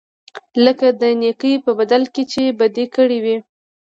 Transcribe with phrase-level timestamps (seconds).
[0.65, 3.37] لکه د نېکۍ په بدل کې چې بدي کړې وي.